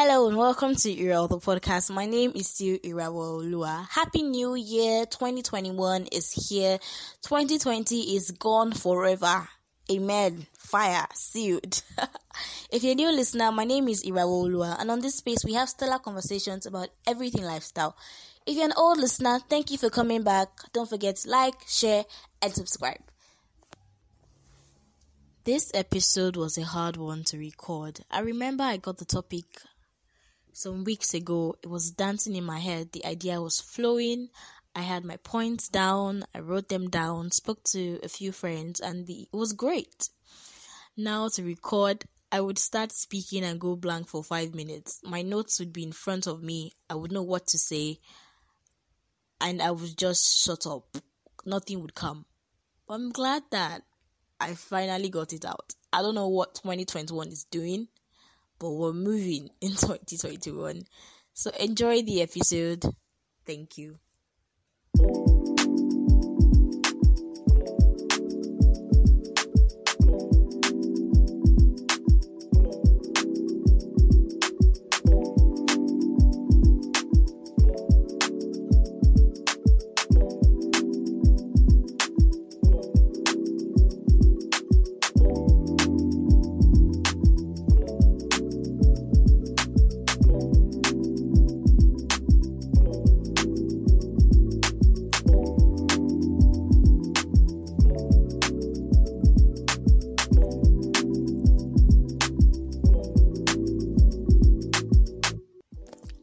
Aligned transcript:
Hello 0.00 0.28
and 0.28 0.36
welcome 0.36 0.76
to 0.76 0.92
Ira 0.92 1.26
the 1.26 1.38
podcast. 1.38 1.90
My 1.90 2.06
name 2.06 2.30
is 2.36 2.46
still 2.46 2.78
Lua. 2.84 3.88
Happy 3.90 4.22
New 4.22 4.54
Year 4.54 5.04
2021 5.06 6.06
is 6.12 6.30
here. 6.30 6.78
2020 7.22 8.14
is 8.14 8.30
gone 8.30 8.70
forever. 8.70 9.48
Amen. 9.90 10.46
Fire. 10.56 11.04
Sealed. 11.14 11.82
if 12.70 12.84
you're 12.84 12.92
a 12.92 12.94
new 12.94 13.10
listener, 13.10 13.50
my 13.50 13.64
name 13.64 13.88
is 13.88 14.04
Lua, 14.06 14.76
and 14.78 14.88
on 14.88 15.00
this 15.00 15.16
space 15.16 15.44
we 15.44 15.54
have 15.54 15.68
stellar 15.68 15.98
conversations 15.98 16.64
about 16.64 16.90
everything 17.04 17.42
lifestyle. 17.42 17.96
If 18.46 18.54
you're 18.54 18.66
an 18.66 18.74
old 18.76 18.98
listener, 18.98 19.40
thank 19.50 19.72
you 19.72 19.78
for 19.78 19.90
coming 19.90 20.22
back. 20.22 20.48
Don't 20.72 20.88
forget 20.88 21.16
to 21.16 21.28
like, 21.28 21.56
share, 21.66 22.04
and 22.40 22.54
subscribe. 22.54 23.00
This 25.42 25.72
episode 25.74 26.36
was 26.36 26.56
a 26.56 26.62
hard 26.62 26.96
one 26.96 27.24
to 27.24 27.38
record. 27.38 27.98
I 28.12 28.20
remember 28.20 28.62
I 28.62 28.76
got 28.76 28.98
the 28.98 29.04
topic 29.04 29.46
some 30.58 30.82
weeks 30.82 31.14
ago. 31.14 31.54
It 31.62 31.68
was 31.68 31.92
dancing 31.92 32.34
in 32.34 32.44
my 32.44 32.58
head. 32.58 32.90
The 32.92 33.06
idea 33.06 33.40
was 33.40 33.60
flowing. 33.60 34.28
I 34.74 34.82
had 34.82 35.04
my 35.04 35.16
points 35.16 35.68
down. 35.68 36.24
I 36.34 36.40
wrote 36.40 36.68
them 36.68 36.90
down, 36.90 37.30
spoke 37.30 37.62
to 37.72 38.00
a 38.02 38.08
few 38.08 38.32
friends, 38.32 38.80
and 38.80 39.06
the, 39.06 39.28
it 39.32 39.36
was 39.36 39.52
great. 39.52 40.08
Now 40.96 41.28
to 41.28 41.42
record, 41.44 42.04
I 42.32 42.40
would 42.40 42.58
start 42.58 42.92
speaking 42.92 43.44
and 43.44 43.60
go 43.60 43.76
blank 43.76 44.08
for 44.08 44.22
five 44.24 44.54
minutes. 44.54 45.00
My 45.04 45.22
notes 45.22 45.60
would 45.60 45.72
be 45.72 45.84
in 45.84 45.92
front 45.92 46.26
of 46.26 46.42
me. 46.42 46.72
I 46.90 46.96
would 46.96 47.12
know 47.12 47.22
what 47.22 47.46
to 47.48 47.58
say, 47.58 48.00
and 49.40 49.62
I 49.62 49.70
would 49.70 49.96
just 49.96 50.44
shut 50.44 50.66
up. 50.66 50.98
Nothing 51.46 51.80
would 51.82 51.94
come. 51.94 52.26
But 52.86 52.94
I'm 52.94 53.10
glad 53.12 53.44
that 53.52 53.82
I 54.40 54.54
finally 54.54 55.08
got 55.08 55.32
it 55.32 55.44
out. 55.44 55.74
I 55.92 56.02
don't 56.02 56.14
know 56.16 56.28
what 56.28 56.56
2021 56.56 57.28
is 57.28 57.44
doing, 57.44 57.88
but 58.58 58.70
we're 58.70 58.92
moving 58.92 59.50
in 59.60 59.70
2021. 59.70 60.82
So 61.34 61.50
enjoy 61.58 62.02
the 62.02 62.22
episode. 62.22 62.84
Thank 63.46 63.78
you. 63.78 63.98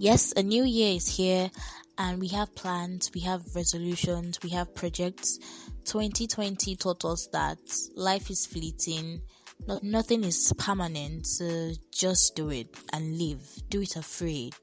Yes, 0.05 0.33
a 0.37 0.43
new 0.43 0.63
year 0.63 0.95
is 0.95 1.07
here 1.07 1.49
and 1.97 2.21
we 2.21 2.27
have 2.27 2.53
plans, 2.53 3.09
we 3.15 3.21
have 3.21 3.41
resolutions, 3.55 4.37
we 4.43 4.51
have 4.51 4.75
projects. 4.75 5.39
2020 5.85 6.75
taught 6.75 7.03
us 7.05 7.27
that 7.33 7.57
life 7.95 8.29
is 8.29 8.45
fleeting, 8.45 9.19
no, 9.67 9.79
nothing 9.81 10.23
is 10.23 10.53
permanent. 10.59 11.25
So 11.25 11.71
just 11.91 12.35
do 12.35 12.51
it 12.51 12.67
and 12.93 13.17
live. 13.17 13.41
Do 13.69 13.81
it 13.81 13.95
afraid. 13.95 14.53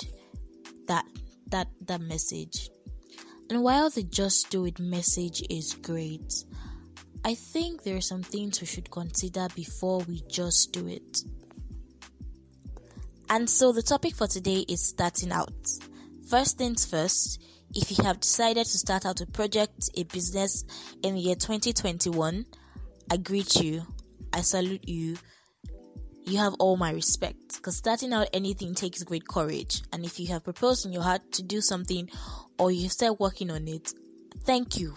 That 0.86 1.06
that 1.48 1.66
that 1.88 2.02
message. 2.02 2.70
And 3.50 3.64
while 3.64 3.90
the 3.90 4.04
just 4.04 4.48
do 4.50 4.64
it 4.66 4.78
message 4.78 5.42
is 5.50 5.74
great, 5.74 6.44
I 7.24 7.34
think 7.34 7.82
there 7.82 7.96
are 7.96 8.00
some 8.12 8.22
things 8.22 8.60
we 8.60 8.68
should 8.68 8.92
consider 8.92 9.48
before 9.56 10.02
we 10.06 10.22
just 10.28 10.70
do 10.70 10.86
it. 10.86 11.18
And 13.32 13.48
so 13.48 13.72
the 13.72 13.80
topic 13.80 14.14
for 14.14 14.26
today 14.26 14.62
is 14.68 14.86
starting 14.86 15.32
out. 15.32 15.54
First 16.28 16.58
things 16.58 16.84
first, 16.84 17.42
if 17.74 17.90
you 17.90 18.04
have 18.04 18.20
decided 18.20 18.66
to 18.66 18.78
start 18.78 19.06
out 19.06 19.22
a 19.22 19.26
project, 19.26 19.88
a 19.96 20.02
business 20.02 20.66
in 21.02 21.14
the 21.14 21.20
year 21.20 21.34
2021, 21.34 22.44
I 23.10 23.16
greet 23.16 23.56
you. 23.56 23.86
I 24.34 24.42
salute 24.42 24.86
you. 24.86 25.16
You 26.26 26.36
have 26.40 26.52
all 26.58 26.76
my 26.76 26.90
respect 26.90 27.56
because 27.56 27.74
starting 27.74 28.12
out 28.12 28.28
anything 28.34 28.74
takes 28.74 29.02
great 29.02 29.26
courage. 29.26 29.80
And 29.94 30.04
if 30.04 30.20
you 30.20 30.26
have 30.26 30.44
proposed 30.44 30.84
in 30.84 30.92
your 30.92 31.02
heart 31.02 31.22
to 31.32 31.42
do 31.42 31.62
something 31.62 32.10
or 32.58 32.70
you 32.70 32.90
start 32.90 33.18
working 33.18 33.50
on 33.50 33.66
it, 33.66 33.94
thank 34.40 34.78
you 34.78 34.94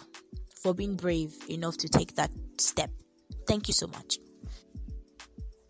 for 0.61 0.73
being 0.73 0.97
brave 0.97 1.33
enough 1.49 1.77
to 1.77 1.87
take 1.87 2.15
that 2.15 2.31
step. 2.59 2.89
Thank 3.47 3.69
you 3.69 3.73
so 3.73 3.87
much. 3.87 4.17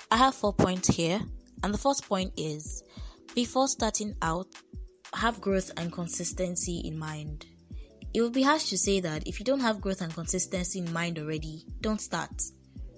I 0.10 0.18
have 0.18 0.34
four 0.34 0.52
points 0.52 0.88
here. 0.88 1.22
And 1.66 1.74
the 1.74 1.80
first 1.80 2.08
point 2.08 2.32
is 2.38 2.84
before 3.34 3.68
starting 3.68 4.14
out, 4.22 4.46
have 5.16 5.42
growth 5.42 5.72
and 5.78 5.92
consistency 5.92 6.84
in 6.86 6.96
mind. 6.96 7.48
It 8.14 8.22
would 8.22 8.34
be 8.34 8.44
harsh 8.44 8.70
to 8.70 8.78
say 8.78 9.00
that 9.00 9.28
if 9.28 9.40
you 9.40 9.46
don't 9.46 9.62
have 9.62 9.82
growth 9.82 10.02
and 10.02 10.14
consistency 10.14 10.78
in 10.78 10.94
mind 10.94 11.18
already, 11.18 11.66
don't 11.82 12.00
start. 12.00 12.30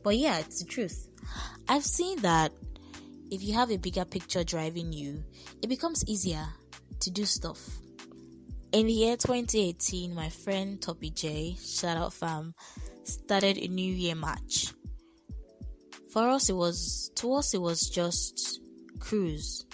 But 0.04 0.18
yeah, 0.18 0.40
it's 0.40 0.62
the 0.62 0.66
truth. 0.66 1.08
I've 1.70 1.86
seen 1.86 2.20
that 2.24 2.52
if 3.32 3.42
you 3.42 3.54
have 3.54 3.72
a 3.72 3.78
bigger 3.78 4.04
picture 4.04 4.44
driving 4.44 4.92
you, 4.92 5.24
it 5.64 5.70
becomes 5.70 6.04
easier 6.06 6.46
to 7.00 7.10
do 7.10 7.24
stuff. 7.24 7.66
In 8.74 8.88
the 8.88 8.94
year 8.94 9.16
2018, 9.16 10.14
my 10.14 10.28
friend 10.28 10.82
Toppy 10.82 11.12
J, 11.12 11.56
shout 11.64 11.96
out 11.96 12.14
fam, 12.14 12.54
started 13.06 13.58
a 13.60 13.70
New 13.70 13.94
Year 13.94 14.16
match 14.16 14.74
for 16.18 16.30
us 16.30 16.50
it 16.50 16.56
was 16.56 17.12
to 17.14 17.32
us 17.36 17.54
it 17.54 17.62
was 17.62 17.88
just 17.88 18.60
cruise. 19.00 19.68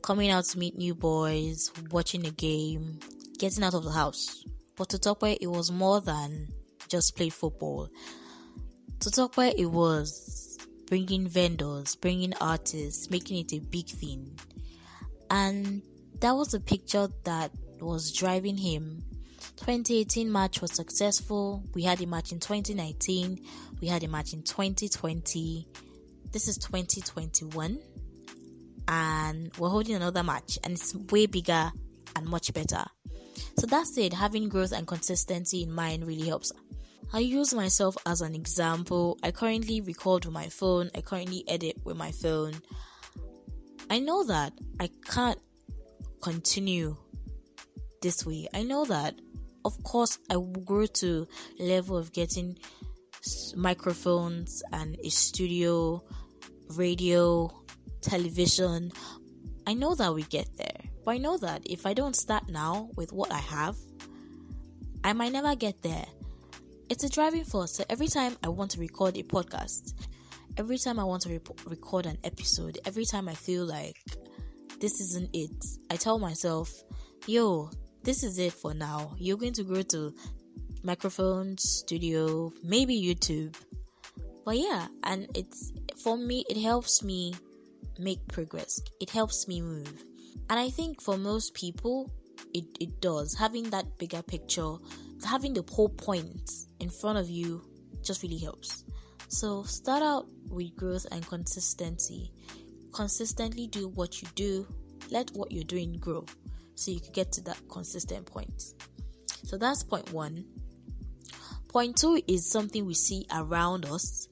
Coming 0.00 0.30
out 0.30 0.46
to 0.46 0.58
meet 0.58 0.78
new 0.78 0.94
boys 0.94 1.70
watching 1.90 2.26
a 2.26 2.30
game 2.30 2.98
getting 3.38 3.62
out 3.62 3.74
of 3.74 3.84
the 3.84 3.90
house. 3.90 4.46
But 4.76 4.88
to 4.88 4.96
Tokwe 4.96 5.36
it 5.38 5.46
was 5.46 5.70
more 5.70 6.00
than 6.00 6.48
just 6.88 7.16
play 7.16 7.28
football. 7.28 7.90
To 9.00 9.10
Tokwe 9.10 9.52
it 9.58 9.66
was 9.66 10.56
bringing 10.86 11.28
vendors 11.28 11.96
bringing 11.96 12.32
artists 12.40 13.10
making 13.10 13.36
it 13.36 13.52
a 13.52 13.58
big 13.58 13.88
thing. 13.88 14.40
And 15.28 15.82
that 16.20 16.32
was 16.32 16.54
a 16.54 16.60
picture 16.60 17.08
that 17.24 17.50
was 17.78 18.10
driving 18.10 18.56
him 18.56 19.04
2018 19.58 20.30
match 20.30 20.62
was 20.62 20.72
successful. 20.72 21.62
We 21.74 21.82
had 21.82 22.00
a 22.00 22.06
match 22.06 22.32
in 22.32 22.38
2019. 22.38 23.44
We 23.80 23.88
had 23.88 24.04
a 24.04 24.08
match 24.08 24.32
in 24.32 24.42
2020. 24.42 25.66
This 26.32 26.48
is 26.48 26.56
2021. 26.58 27.78
And 28.86 29.56
we're 29.58 29.68
holding 29.68 29.96
another 29.96 30.22
match 30.22 30.58
and 30.62 30.74
it's 30.74 30.94
way 30.94 31.26
bigger 31.26 31.70
and 32.16 32.26
much 32.26 32.54
better. 32.54 32.84
So 33.58 33.66
that's 33.66 33.98
it. 33.98 34.12
Having 34.12 34.48
growth 34.48 34.72
and 34.72 34.86
consistency 34.86 35.64
in 35.64 35.72
mind 35.72 36.06
really 36.06 36.28
helps. 36.28 36.52
I 37.12 37.18
use 37.18 37.52
myself 37.52 37.96
as 38.06 38.20
an 38.20 38.34
example. 38.34 39.18
I 39.22 39.32
currently 39.32 39.80
record 39.80 40.24
with 40.24 40.34
my 40.34 40.48
phone. 40.48 40.90
I 40.94 41.00
currently 41.00 41.44
edit 41.48 41.76
with 41.84 41.96
my 41.96 42.12
phone. 42.12 42.54
I 43.90 43.98
know 43.98 44.24
that 44.24 44.52
I 44.78 44.88
can't 45.04 45.38
continue 46.22 46.96
this 48.00 48.24
way. 48.24 48.48
I 48.54 48.62
know 48.62 48.84
that 48.84 49.14
of 49.64 49.82
course 49.82 50.18
I 50.30 50.36
will 50.36 50.62
grow 50.64 50.86
to 50.86 51.26
level 51.58 51.96
of 51.96 52.12
getting 52.12 52.58
microphones 53.56 54.62
and 54.72 54.96
a 55.02 55.10
studio, 55.10 56.02
radio, 56.70 57.50
television. 58.00 58.92
I 59.66 59.74
know 59.74 59.94
that 59.94 60.14
we 60.14 60.22
get 60.24 60.48
there. 60.56 60.80
But 61.04 61.12
I 61.12 61.18
know 61.18 61.36
that 61.38 61.62
if 61.64 61.86
I 61.86 61.94
don't 61.94 62.14
start 62.14 62.50
now 62.50 62.90
with 62.96 63.12
what 63.12 63.32
I 63.32 63.38
have, 63.38 63.76
I 65.04 65.12
might 65.12 65.32
never 65.32 65.54
get 65.54 65.82
there. 65.82 66.06
It's 66.88 67.04
a 67.04 67.08
driving 67.08 67.44
force. 67.44 67.72
So 67.72 67.84
every 67.88 68.08
time 68.08 68.36
I 68.42 68.48
want 68.48 68.70
to 68.72 68.80
record 68.80 69.16
a 69.16 69.22
podcast, 69.22 69.94
every 70.56 70.78
time 70.78 70.98
I 70.98 71.04
want 71.04 71.22
to 71.22 71.30
rep- 71.30 71.66
record 71.66 72.06
an 72.06 72.18
episode, 72.24 72.78
every 72.84 73.04
time 73.04 73.28
I 73.28 73.34
feel 73.34 73.64
like 73.64 73.96
this 74.80 75.00
isn't 75.00 75.30
it, 75.32 75.64
I 75.90 75.96
tell 75.96 76.18
myself, 76.18 76.72
yo, 77.26 77.70
this 78.08 78.22
is 78.22 78.38
it 78.38 78.54
for 78.54 78.72
now. 78.72 79.14
You're 79.18 79.36
going 79.36 79.52
to 79.52 79.62
go 79.62 79.82
to 79.82 80.14
microphone, 80.82 81.58
studio, 81.58 82.50
maybe 82.64 82.98
YouTube. 82.98 83.54
But 84.46 84.56
yeah, 84.56 84.86
and 85.04 85.28
it's 85.34 85.74
for 86.02 86.16
me, 86.16 86.42
it 86.48 86.56
helps 86.56 87.02
me 87.02 87.34
make 87.98 88.26
progress. 88.26 88.80
It 88.98 89.10
helps 89.10 89.46
me 89.46 89.60
move. 89.60 89.92
And 90.48 90.58
I 90.58 90.70
think 90.70 91.02
for 91.02 91.18
most 91.18 91.52
people, 91.52 92.10
it, 92.54 92.64
it 92.80 92.98
does. 93.02 93.34
Having 93.34 93.68
that 93.70 93.98
bigger 93.98 94.22
picture, 94.22 94.76
having 95.22 95.52
the 95.52 95.66
whole 95.70 95.90
point 95.90 96.50
in 96.80 96.88
front 96.88 97.18
of 97.18 97.28
you 97.28 97.62
just 98.02 98.22
really 98.22 98.38
helps. 98.38 98.84
So 99.28 99.64
start 99.64 100.02
out 100.02 100.28
with 100.48 100.74
growth 100.76 101.04
and 101.12 101.28
consistency. 101.28 102.32
Consistently 102.90 103.66
do 103.66 103.88
what 103.88 104.22
you 104.22 104.28
do 104.34 104.66
Let 105.10 105.30
what 105.32 105.52
you're 105.52 105.64
doing 105.64 105.92
grow 106.00 106.24
so 106.78 106.92
you 106.92 107.00
can 107.00 107.12
get 107.12 107.32
to 107.32 107.40
that 107.42 107.58
consistent 107.68 108.24
point. 108.26 108.62
So 109.44 109.58
that's 109.58 109.82
point 109.82 110.12
one. 110.12 110.44
Point 111.68 111.96
two 111.96 112.22
is 112.26 112.50
something 112.50 112.86
we 112.86 112.94
see 112.94 113.26
around 113.34 113.84
us. 113.86 114.28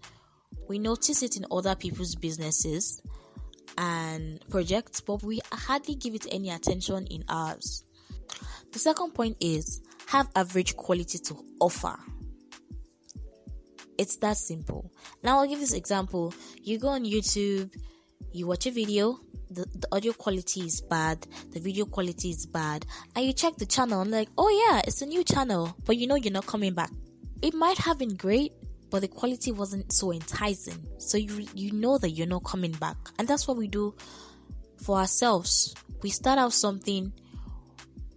We 0.68 0.78
notice 0.78 1.22
it 1.22 1.36
in 1.36 1.44
other 1.50 1.74
people's 1.74 2.14
businesses 2.14 3.02
and 3.76 4.40
projects, 4.48 5.00
but 5.00 5.22
we 5.22 5.40
hardly 5.52 5.96
give 5.96 6.14
it 6.14 6.26
any 6.30 6.50
attention 6.50 7.06
in 7.08 7.24
ours. 7.28 7.84
The 8.72 8.78
second 8.78 9.12
point 9.12 9.36
is 9.40 9.82
have 10.06 10.28
average 10.34 10.76
quality 10.76 11.18
to 11.18 11.36
offer. 11.60 11.96
It's 13.98 14.16
that 14.16 14.36
simple. 14.36 14.92
Now 15.22 15.38
I'll 15.38 15.48
give 15.48 15.60
this 15.60 15.72
example. 15.72 16.32
You 16.62 16.78
go 16.78 16.88
on 16.88 17.04
YouTube, 17.04 17.74
you 18.32 18.46
watch 18.46 18.66
a 18.66 18.70
video, 18.70 19.18
the, 19.50 19.66
the 19.74 19.88
audio 19.92 20.12
quality 20.12 20.60
is 20.62 20.80
bad, 20.80 21.26
the 21.52 21.60
video 21.60 21.84
quality 21.84 22.30
is 22.30 22.46
bad, 22.46 22.86
and 23.14 23.24
you 23.24 23.32
check 23.32 23.56
the 23.56 23.66
channel 23.66 24.00
and 24.00 24.10
like, 24.10 24.28
oh 24.36 24.48
yeah, 24.48 24.82
it's 24.86 25.02
a 25.02 25.06
new 25.06 25.24
channel, 25.24 25.74
but 25.84 25.96
you 25.96 26.06
know 26.06 26.16
you're 26.16 26.32
not 26.32 26.46
coming 26.46 26.74
back. 26.74 26.90
It 27.42 27.54
might 27.54 27.78
have 27.78 27.98
been 27.98 28.14
great, 28.16 28.52
but 28.90 29.00
the 29.00 29.08
quality 29.08 29.52
wasn't 29.52 29.92
so 29.92 30.12
enticing. 30.12 30.86
So 30.98 31.18
you 31.18 31.46
you 31.54 31.72
know 31.72 31.98
that 31.98 32.10
you're 32.10 32.26
not 32.26 32.44
coming 32.44 32.72
back. 32.72 32.96
And 33.18 33.28
that's 33.28 33.46
what 33.46 33.56
we 33.56 33.68
do 33.68 33.94
for 34.82 34.98
ourselves. 34.98 35.74
We 36.02 36.10
start 36.10 36.38
out 36.38 36.52
something 36.52 37.12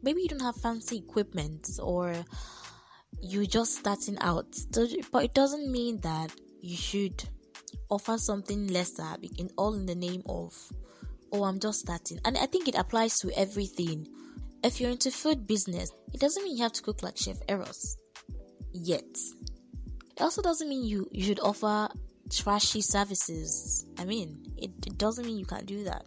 maybe 0.01 0.21
you 0.21 0.27
don't 0.27 0.41
have 0.41 0.55
fancy 0.55 0.97
equipment 0.97 1.69
or 1.81 2.13
you're 3.21 3.45
just 3.45 3.75
starting 3.75 4.17
out 4.21 4.45
but 5.11 5.23
it 5.23 5.33
doesn't 5.33 5.71
mean 5.71 5.99
that 6.01 6.31
you 6.61 6.77
should 6.77 7.23
offer 7.89 8.17
something 8.17 8.67
lesser 8.67 9.15
in 9.37 9.49
all 9.57 9.73
in 9.73 9.85
the 9.85 9.95
name 9.95 10.23
of 10.27 10.53
oh 11.31 11.43
i'm 11.43 11.59
just 11.59 11.79
starting. 11.79 12.19
And 12.25 12.37
i 12.37 12.45
think 12.45 12.67
it 12.67 12.75
applies 12.75 13.19
to 13.19 13.31
everything. 13.37 14.07
If 14.63 14.81
you're 14.81 14.91
into 14.91 15.11
food 15.11 15.47
business 15.47 15.91
it 16.13 16.19
doesn't 16.19 16.43
mean 16.43 16.57
you 16.57 16.63
have 16.63 16.73
to 16.73 16.81
cook 16.83 17.03
like 17.03 17.17
chef 17.17 17.37
eros 17.47 17.97
yet. 18.73 19.17
It 20.15 20.21
also 20.21 20.41
doesn't 20.41 20.67
mean 20.67 20.83
you 20.83 21.07
you 21.11 21.23
should 21.23 21.39
offer 21.39 21.89
trashy 22.29 22.81
services. 22.81 23.85
I 23.97 24.05
mean 24.05 24.43
it, 24.57 24.71
it 24.85 24.97
doesn't 24.97 25.25
mean 25.25 25.37
you 25.37 25.45
can't 25.45 25.65
do 25.65 25.83
that. 25.85 26.05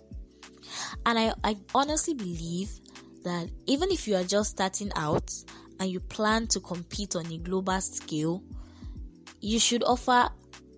And 1.06 1.19
i 1.19 1.32
i 1.44 1.56
honestly 1.74 2.14
believe 2.14 2.70
that 3.24 3.48
even 3.66 3.90
if 3.90 4.08
you 4.08 4.16
are 4.16 4.24
just 4.24 4.50
starting 4.50 4.90
out 4.96 5.32
and 5.80 5.90
you 5.90 6.00
plan 6.00 6.46
to 6.48 6.60
compete 6.60 7.16
on 7.16 7.26
a 7.26 7.38
global 7.38 7.80
scale, 7.80 8.42
you 9.40 9.58
should 9.58 9.82
offer 9.84 10.28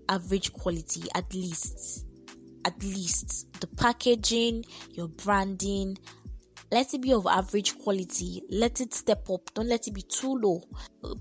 average 0.08 0.52
quality 0.52 1.08
at 1.14 1.32
least. 1.34 2.06
At 2.64 2.82
least 2.82 3.60
the 3.60 3.66
packaging, 3.66 4.64
your 4.90 5.08
branding, 5.08 5.98
let 6.70 6.94
it 6.94 7.02
be 7.02 7.12
of 7.12 7.26
average 7.26 7.78
quality. 7.78 8.42
Let 8.50 8.80
it 8.80 8.94
step 8.94 9.28
up. 9.30 9.52
Don't 9.54 9.68
let 9.68 9.86
it 9.86 9.94
be 9.94 10.02
too 10.02 10.36
low. 10.36 10.62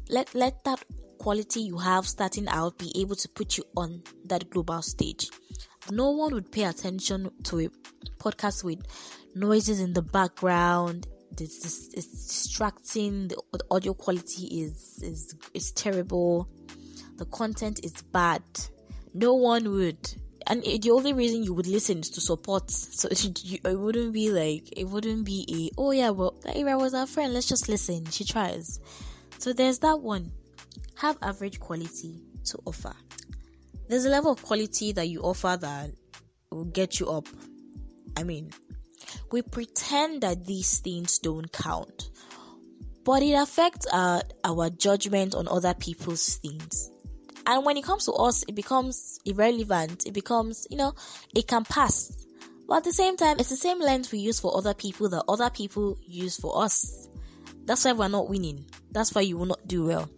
Let 0.10 0.34
let 0.34 0.64
that 0.64 0.84
quality 1.18 1.62
you 1.62 1.78
have 1.78 2.08
starting 2.08 2.48
out 2.48 2.78
be 2.78 2.92
able 3.00 3.16
to 3.16 3.30
put 3.30 3.58
you 3.58 3.64
on 3.78 4.02
that 4.26 4.50
global 4.50 4.82
stage. 4.82 5.30
No 5.92 6.12
one 6.12 6.34
would 6.34 6.52
pay 6.52 6.64
attention 6.64 7.30
to 7.44 7.60
a 7.60 7.70
podcast 8.20 8.64
with 8.64 8.80
noises 9.36 9.80
in 9.80 9.94
the 9.94 10.02
background, 10.02 11.08
it's, 11.42 11.90
it's 11.94 12.08
distracting. 12.28 13.30
The, 13.30 13.42
audio 13.72 13.94
quality 13.94 14.46
is 14.62 15.00
is 15.02 15.36
is 15.54 15.72
terrible. 15.72 16.48
The 17.18 17.26
content 17.26 17.84
is 17.84 18.02
bad. 18.02 18.44
No 19.14 19.34
one 19.34 19.72
would 19.72 20.16
and 20.48 20.64
the 20.64 20.92
only 20.92 21.14
reason 21.14 21.44
you 21.44 21.54
would 21.54 21.68
listen 21.68 22.00
is 22.00 22.10
to 22.12 22.22
support. 22.22 22.70
So 22.72 23.08
it, 23.12 23.66
it 23.66 23.80
wouldn't 23.80 24.14
be 24.14 24.30
like 24.30 24.78
it 24.78 24.86
wouldn't 24.86 25.26
be 25.26 25.46
a 25.50 25.82
oh 25.82 25.92
yeah, 25.92 26.10
well 26.10 26.36
Ira 26.56 26.78
was 26.78 26.94
our 26.94 27.08
friend. 27.08 27.34
Let's 27.34 27.48
just 27.48 27.70
listen. 27.70 28.06
She 28.10 28.24
tries. 28.24 28.80
So 29.40 29.54
there's 29.54 29.80
that 29.80 30.00
one. 30.00 30.32
Have 30.96 31.18
average 31.22 31.60
quality 31.60 32.22
to 32.46 32.60
offer. 32.66 32.94
There's 33.90 34.06
a 34.06 34.10
level 34.10 34.32
of 34.32 34.42
quality 34.42 34.92
that 34.94 35.08
you 35.10 35.22
offer 35.22 35.58
that 35.60 35.92
will 36.52 36.66
get 36.66 37.00
you 37.00 37.10
up. 37.10 37.28
I 38.16 38.24
mean, 38.24 38.52
we 39.32 39.42
pretend 39.42 40.22
that 40.22 40.46
these 40.46 40.80
things 40.80 41.20
don't 41.20 41.52
count, 41.52 42.10
but 43.04 43.22
it 43.22 43.34
affects 43.34 43.86
our, 43.92 44.22
our 44.44 44.70
judgment 44.70 45.36
on 45.36 45.48
other 45.48 45.74
people's 45.74 46.36
things. 46.36 46.90
And 47.46 47.66
when 47.66 47.78
it 47.78 47.84
comes 47.84 48.06
to 48.06 48.14
us, 48.14 48.44
it 48.48 48.56
becomes 48.56 49.20
irrelevant. 49.26 50.06
It 50.06 50.14
becomes, 50.14 50.66
you 50.70 50.78
know, 50.78 50.94
it 51.36 51.48
can 51.48 51.66
pass. 51.66 52.26
But 52.68 52.78
at 52.78 52.84
the 52.86 52.94
same 52.94 53.18
time, 53.18 53.38
it's 53.40 53.50
the 53.50 53.58
same 53.58 53.80
lens 53.80 54.12
we 54.12 54.20
use 54.20 54.40
for 54.40 54.56
other 54.56 54.74
people 54.74 55.10
that 55.10 55.24
other 55.28 55.50
people 55.50 55.98
use 56.06 56.38
for 56.38 56.64
us. 56.64 57.10
That's 57.66 57.84
why 57.86 57.92
we're 57.94 58.08
not 58.08 58.30
winning. 58.30 58.66
That's 58.92 59.14
why 59.14 59.22
you 59.22 59.38
will 59.38 59.46
not 59.46 59.68
do 59.68 59.86
well. 59.86 60.10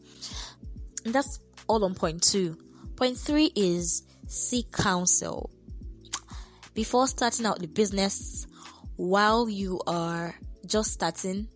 And 1.04 1.13
that's 1.13 1.39
all 1.68 1.83
on 1.83 1.95
point 1.95 2.22
two. 2.22 2.57
Point 2.95 3.18
three 3.18 3.51
is 3.56 4.04
seek 4.27 4.72
counsel. 4.72 5.50
Before 6.74 7.07
starting 7.07 7.45
out 7.45 7.60
the 7.60 7.68
business, 7.68 8.48
while 8.98 9.50
you 9.50 9.81
are 9.88 10.36
just 10.66 10.92
starting, 10.92 11.48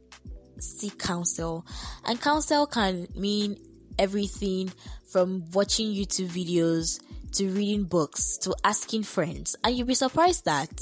seek 0.59 0.97
counsel. 0.97 1.65
And 2.05 2.19
counsel 2.21 2.65
can 2.67 3.07
mean 3.15 3.57
everything 3.99 4.71
from 5.11 5.43
watching 5.51 5.93
YouTube 5.93 6.29
videos 6.29 6.99
to 7.33 7.49
reading 7.49 7.83
books 7.83 8.37
to 8.39 8.55
asking 8.63 9.03
friends. 9.03 9.55
And 9.63 9.75
you'll 9.75 9.87
be 9.87 9.93
surprised 9.93 10.45
that 10.45 10.81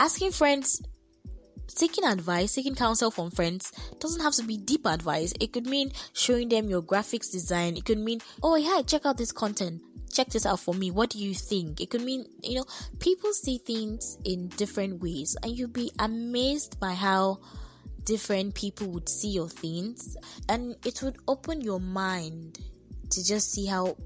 asking 0.00 0.32
friends, 0.32 0.82
seeking 1.68 2.04
advice, 2.04 2.52
seeking 2.52 2.74
counsel 2.74 3.10
from 3.10 3.30
friends 3.30 3.70
doesn't 4.00 4.22
have 4.22 4.34
to 4.34 4.42
be 4.42 4.56
deep 4.56 4.86
advice. 4.86 5.32
It 5.38 5.52
could 5.52 5.66
mean 5.66 5.92
showing 6.12 6.48
them 6.48 6.68
your 6.68 6.82
graphics 6.82 7.30
design. 7.30 7.76
It 7.76 7.84
could 7.84 7.98
mean, 7.98 8.20
oh 8.42 8.56
yeah, 8.56 8.82
check 8.82 9.06
out 9.06 9.18
this 9.18 9.30
content 9.30 9.82
check 10.12 10.28
this 10.28 10.46
out 10.46 10.60
for 10.60 10.74
me. 10.74 10.90
What 10.90 11.10
do 11.10 11.18
you 11.18 11.34
think? 11.34 11.80
It 11.80 11.90
could 11.90 12.02
mean, 12.02 12.26
you 12.42 12.56
know, 12.56 12.64
people 12.98 13.32
see 13.32 13.58
things 13.58 14.18
in 14.24 14.48
different 14.48 15.00
ways, 15.00 15.36
and 15.42 15.56
you'll 15.56 15.68
be 15.68 15.90
amazed 15.98 16.78
by 16.80 16.94
how 16.94 17.38
different 18.04 18.54
people 18.54 18.88
would 18.88 19.08
see 19.08 19.28
your 19.28 19.48
things, 19.48 20.16
and 20.48 20.76
it 20.84 21.02
would 21.02 21.18
open 21.28 21.60
your 21.60 21.80
mind 21.80 22.58
to 23.10 23.24
just 23.24 23.52
see 23.52 23.66
how 23.66 23.96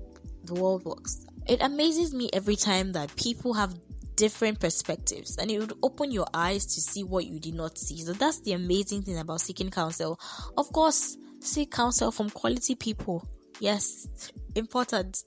the 0.44 0.55
world 0.55 0.85
works. 0.85 1.26
It 1.46 1.61
amazes 1.62 2.14
me 2.14 2.31
every 2.32 2.56
time 2.56 2.93
that 2.93 3.14
people 3.17 3.55
have 3.55 3.75
different 4.17 4.61
perspectives 4.61 5.37
and 5.38 5.50
it 5.50 5.58
would 5.58 5.73
open 5.82 6.11
your 6.11 6.26
eyes 6.32 6.64
to 6.67 6.81
see 6.81 7.02
what 7.02 7.27
you 7.27 7.39
did 7.41 7.55
not 7.55 7.77
see. 7.77 7.98
So 7.98 8.13
that's 8.13 8.41
the 8.41 8.53
amazing 8.53 9.03
thing 9.03 9.19
about 9.19 9.41
seeking 9.41 9.70
counsel. 9.70 10.19
Of 10.56 10.72
course, 10.72 11.17
seek 11.41 11.72
counsel 11.72 12.10
from 12.10 12.31
quality 12.31 12.74
people. 12.74 13.27
Yes, 13.60 14.08
important. 14.55 15.24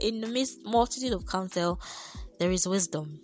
In 0.00 0.20
the 0.20 0.26
midst 0.26 0.64
multitude 0.64 1.12
of 1.12 1.26
counsel, 1.26 1.80
there 2.38 2.50
is 2.50 2.66
wisdom. 2.66 3.20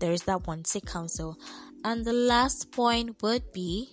There 0.00 0.12
is 0.12 0.22
that 0.22 0.46
one, 0.46 0.64
seek 0.64 0.86
counsel. 0.86 1.36
And 1.84 2.04
the 2.04 2.12
last 2.12 2.72
point 2.72 3.22
would 3.22 3.52
be 3.52 3.88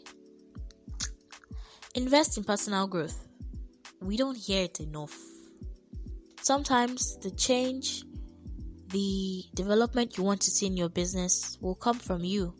invest 1.96 2.38
in 2.38 2.44
personal 2.44 2.88
growth. 2.88 3.28
We 4.02 4.16
don't 4.16 4.38
hear 4.38 4.66
it 4.66 4.80
enough. 4.80 5.18
Sometimes 6.42 7.18
the 7.18 7.32
change, 7.32 8.04
the 8.90 9.44
development 9.56 10.18
you 10.18 10.24
want 10.24 10.42
to 10.42 10.52
see 10.52 10.68
in 10.68 10.78
your 10.78 10.90
business 10.90 11.58
will 11.60 11.76
come 11.76 11.98
from 11.98 12.24
you 12.24 12.54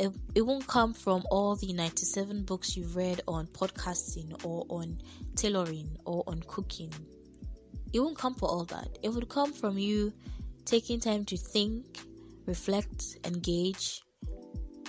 it, 0.00 0.10
it 0.34 0.40
won't 0.40 0.66
come 0.66 0.94
from 0.94 1.24
all 1.30 1.56
the 1.56 1.74
97 1.74 2.44
books 2.44 2.74
you've 2.74 2.96
read 2.96 3.20
on 3.28 3.46
podcasting 3.48 4.44
or 4.46 4.64
on 4.70 4.98
tailoring 5.36 5.94
or 6.06 6.24
on 6.26 6.42
cooking. 6.46 6.90
It 7.92 8.00
won't 8.00 8.16
come 8.16 8.34
for 8.34 8.48
all 8.48 8.64
that. 8.64 8.88
It 9.02 9.10
would 9.10 9.28
come 9.28 9.52
from 9.52 9.76
you 9.76 10.10
taking 10.64 11.00
time 11.00 11.26
to 11.26 11.36
think, 11.36 11.98
reflect, 12.46 13.18
engage, 13.24 14.00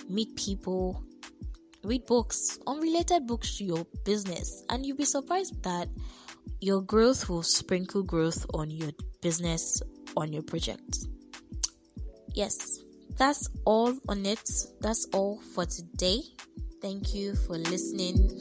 meet 0.07 0.33
people, 0.37 1.03
read 1.83 2.05
books, 2.05 2.59
unrelated 2.67 3.27
books 3.27 3.57
to 3.57 3.63
your 3.63 3.85
business, 4.05 4.63
and 4.69 4.85
you'll 4.85 4.97
be 4.97 5.05
surprised 5.05 5.61
that 5.63 5.89
your 6.59 6.81
growth 6.81 7.29
will 7.29 7.43
sprinkle 7.43 8.03
growth 8.03 8.45
on 8.53 8.69
your 8.69 8.91
business, 9.21 9.81
on 10.15 10.31
your 10.31 10.43
project. 10.43 11.05
Yes, 12.33 12.79
that's 13.17 13.49
all 13.65 13.93
on 14.07 14.25
it. 14.25 14.49
That's 14.79 15.07
all 15.13 15.39
for 15.53 15.65
today. 15.65 16.21
Thank 16.81 17.13
you 17.13 17.35
for 17.35 17.57
listening. 17.57 18.39